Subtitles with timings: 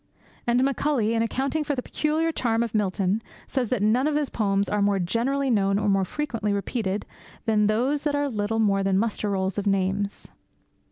[0.47, 4.31] And Macaulay, in accounting for the peculiar charm of Milton, says that none of his
[4.31, 7.05] poems are more generally known or more frequently repeated
[7.45, 10.27] than those that are little more than muster rolls of names.